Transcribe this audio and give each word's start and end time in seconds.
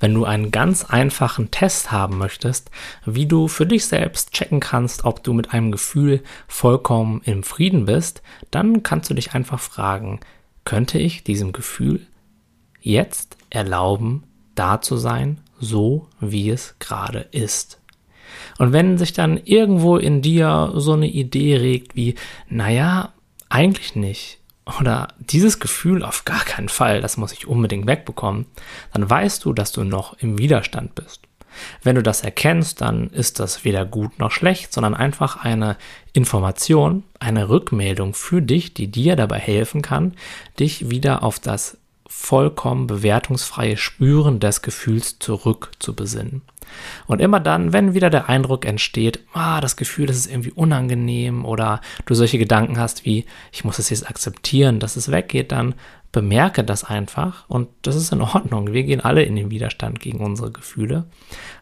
Wenn 0.00 0.14
du 0.14 0.24
einen 0.24 0.50
ganz 0.50 0.84
einfachen 0.84 1.50
Test 1.50 1.90
haben 1.90 2.18
möchtest, 2.18 2.70
wie 3.04 3.26
du 3.26 3.48
für 3.48 3.66
dich 3.66 3.86
selbst 3.86 4.32
checken 4.32 4.60
kannst, 4.60 5.04
ob 5.04 5.22
du 5.24 5.32
mit 5.32 5.52
einem 5.52 5.72
Gefühl 5.72 6.22
vollkommen 6.46 7.20
im 7.24 7.42
Frieden 7.42 7.86
bist, 7.86 8.22
dann 8.50 8.82
kannst 8.82 9.10
du 9.10 9.14
dich 9.14 9.34
einfach 9.34 9.60
fragen, 9.60 10.20
könnte 10.64 10.98
ich 10.98 11.24
diesem 11.24 11.52
Gefühl 11.52 12.06
jetzt 12.80 13.36
erlauben, 13.50 14.24
da 14.54 14.80
zu 14.80 14.96
sein, 14.96 15.40
so 15.58 16.08
wie 16.20 16.50
es 16.50 16.76
gerade 16.78 17.20
ist? 17.32 17.80
Und 18.58 18.72
wenn 18.72 18.98
sich 18.98 19.12
dann 19.12 19.38
irgendwo 19.44 19.96
in 19.96 20.22
dir 20.22 20.72
so 20.76 20.92
eine 20.92 21.08
Idee 21.08 21.56
regt 21.56 21.96
wie, 21.96 22.14
naja, 22.48 23.12
eigentlich 23.48 23.96
nicht, 23.96 24.38
oder 24.80 25.08
dieses 25.18 25.60
Gefühl 25.60 26.02
auf 26.02 26.24
gar 26.24 26.44
keinen 26.44 26.68
Fall, 26.68 27.00
das 27.00 27.16
muss 27.16 27.32
ich 27.32 27.46
unbedingt 27.46 27.86
wegbekommen, 27.86 28.46
dann 28.92 29.08
weißt 29.08 29.44
du, 29.44 29.52
dass 29.52 29.72
du 29.72 29.84
noch 29.84 30.18
im 30.18 30.38
Widerstand 30.38 30.94
bist. 30.94 31.22
Wenn 31.82 31.96
du 31.96 32.02
das 32.02 32.22
erkennst, 32.22 32.80
dann 32.80 33.10
ist 33.10 33.40
das 33.40 33.64
weder 33.64 33.84
gut 33.84 34.18
noch 34.18 34.30
schlecht, 34.30 34.72
sondern 34.72 34.94
einfach 34.94 35.42
eine 35.42 35.76
Information, 36.12 37.02
eine 37.18 37.48
Rückmeldung 37.48 38.14
für 38.14 38.42
dich, 38.42 38.74
die 38.74 38.88
dir 38.88 39.16
dabei 39.16 39.38
helfen 39.38 39.82
kann, 39.82 40.14
dich 40.58 40.90
wieder 40.90 41.22
auf 41.22 41.38
das 41.40 41.78
vollkommen 42.08 42.86
bewertungsfreie 42.86 43.76
Spüren 43.76 44.40
des 44.40 44.62
Gefühls 44.62 45.18
zurück 45.18 45.70
zu 45.78 45.94
besinnen. 45.94 46.42
Und 47.06 47.20
immer 47.20 47.40
dann, 47.40 47.72
wenn 47.72 47.94
wieder 47.94 48.10
der 48.10 48.28
Eindruck 48.28 48.66
entsteht, 48.66 49.20
ah, 49.32 49.60
das 49.60 49.76
Gefühl, 49.76 50.06
das 50.06 50.16
ist 50.16 50.30
irgendwie 50.30 50.52
unangenehm 50.52 51.44
oder 51.44 51.80
du 52.06 52.14
solche 52.14 52.38
Gedanken 52.38 52.78
hast 52.78 53.04
wie, 53.04 53.24
ich 53.52 53.64
muss 53.64 53.78
es 53.78 53.90
jetzt 53.90 54.08
akzeptieren, 54.08 54.80
dass 54.80 54.96
es 54.96 55.10
weggeht, 55.10 55.52
dann 55.52 55.74
bemerke 56.12 56.64
das 56.64 56.84
einfach 56.84 57.44
und 57.48 57.68
das 57.82 57.94
ist 57.94 58.12
in 58.12 58.22
Ordnung. 58.22 58.72
Wir 58.72 58.84
gehen 58.84 59.00
alle 59.00 59.22
in 59.22 59.36
den 59.36 59.50
Widerstand 59.50 60.00
gegen 60.00 60.20
unsere 60.20 60.50
Gefühle. 60.50 61.04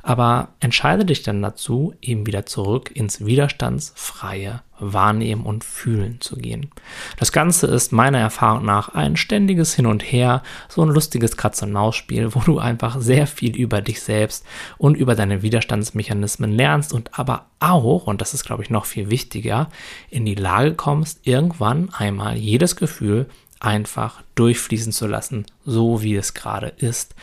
Aber 0.03 0.51
entscheide 0.61 1.05
dich 1.05 1.25
dann 1.25 1.43
dazu, 1.43 1.95
eben 2.01 2.27
wieder 2.27 2.47
zurück 2.47 2.93
ins 2.95 3.25
widerstandsfreie 3.27 4.63
Wahrnehmen 4.79 5.45
und 5.45 5.65
Fühlen 5.65 6.21
zu 6.21 6.37
gehen. 6.37 6.71
Das 7.19 7.33
Ganze 7.33 7.67
ist 7.67 7.93
meiner 7.93 8.19
Erfahrung 8.19 8.65
nach 8.65 8.91
ein 8.91 9.17
ständiges 9.17 9.75
Hin 9.75 9.87
und 9.87 10.03
Her, 10.03 10.43
so 10.69 10.83
ein 10.83 10.91
lustiges 10.91 11.37
Katz-und-Maus-Spiel, 11.37 12.35
wo 12.35 12.41
du 12.41 12.59
einfach 12.59 13.01
sehr 13.01 13.27
viel 13.27 13.57
über 13.57 13.81
dich 13.81 14.01
selbst 14.01 14.45
und 14.79 14.97
über 14.97 15.15
deine 15.15 15.43
Widerstandsmechanismen 15.43 16.53
lernst 16.53 16.93
und 16.93 17.19
aber 17.19 17.47
auch, 17.59 18.07
und 18.07 18.21
das 18.21 18.35
ist 18.35 18.45
glaube 18.45 18.63
ich 18.63 18.71
noch 18.71 18.85
viel 18.85 19.11
wichtiger, 19.11 19.71
in 20.11 20.25
die 20.25 20.35
Lage 20.35 20.75
kommst, 20.75 21.27
irgendwann 21.27 21.91
einmal 21.93 22.37
jedes 22.37 22.77
Gefühl 22.77 23.27
einfach 23.61 24.23
durchfließen 24.35 24.93
zu 24.93 25.07
lassen, 25.07 25.47
so 25.65 26.03
wie 26.03 26.17
es 26.17 26.35
gerade 26.35 26.69
ist, 26.77 27.15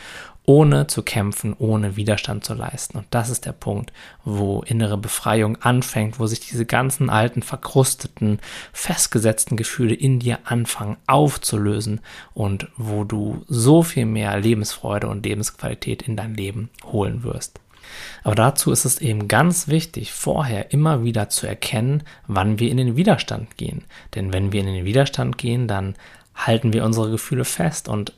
ohne 0.46 0.86
zu 0.86 1.02
kämpfen, 1.02 1.54
ohne 1.58 1.96
Widerstand 1.96 2.44
zu 2.44 2.54
leisten. 2.54 2.98
Und 2.98 3.06
das 3.10 3.30
ist 3.30 3.46
der 3.46 3.52
Punkt, 3.52 3.92
wo 4.24 4.62
innere 4.62 4.98
Befreiung 4.98 5.56
anfängt, 5.62 6.18
wo 6.18 6.26
sich 6.26 6.40
diese 6.40 6.66
ganzen 6.66 7.08
alten, 7.08 7.42
verkrusteten, 7.42 8.40
festgesetzten 8.72 9.56
Gefühle 9.56 9.94
in 9.94 10.20
dir 10.20 10.40
anfangen 10.44 10.98
aufzulösen 11.06 12.00
und 12.34 12.68
wo 12.76 13.04
du 13.04 13.44
so 13.48 13.82
viel 13.82 14.06
mehr 14.06 14.38
Lebensfreude 14.38 15.08
und 15.08 15.24
Lebensqualität 15.24 16.02
in 16.02 16.16
dein 16.16 16.34
Leben 16.34 16.68
holen 16.84 17.24
wirst. 17.24 17.60
Aber 18.22 18.34
dazu 18.34 18.70
ist 18.72 18.84
es 18.84 19.00
eben 19.00 19.28
ganz 19.28 19.68
wichtig, 19.68 20.12
vorher 20.12 20.72
immer 20.72 21.04
wieder 21.04 21.28
zu 21.28 21.46
erkennen, 21.46 22.02
wann 22.26 22.58
wir 22.58 22.70
in 22.70 22.78
den 22.78 22.96
Widerstand 22.96 23.56
gehen. 23.56 23.84
Denn 24.14 24.32
wenn 24.32 24.52
wir 24.52 24.60
in 24.60 24.66
den 24.66 24.84
Widerstand 24.84 25.38
gehen, 25.38 25.68
dann 25.68 25.94
halten 26.34 26.72
wir 26.72 26.84
unsere 26.84 27.10
Gefühle 27.10 27.44
fest 27.44 27.88
und 27.88 28.12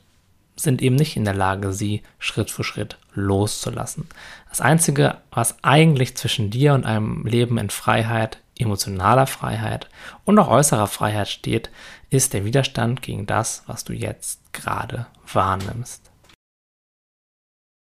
sind 0.55 0.81
eben 0.81 0.95
nicht 0.95 1.15
in 1.15 1.25
der 1.25 1.35
Lage, 1.35 1.71
sie 1.71 2.01
Schritt 2.19 2.49
für 2.49 2.63
Schritt 2.63 2.97
loszulassen. 3.13 4.07
Das 4.49 4.59
Einzige, 4.59 5.17
was 5.31 5.63
eigentlich 5.63 6.17
zwischen 6.17 6.49
dir 6.49 6.73
und 6.73 6.85
einem 6.85 7.25
Leben 7.25 7.57
in 7.57 7.69
Freiheit, 7.69 8.39
emotionaler 8.57 9.27
Freiheit 9.27 9.87
und 10.25 10.39
auch 10.39 10.47
äußerer 10.47 10.87
Freiheit 10.87 11.29
steht, 11.29 11.69
ist 12.09 12.33
der 12.33 12.43
Widerstand 12.43 13.01
gegen 13.01 13.27
das, 13.27 13.63
was 13.67 13.83
du 13.83 13.93
jetzt 13.93 14.39
gerade 14.53 15.05
wahrnimmst. 15.31 16.09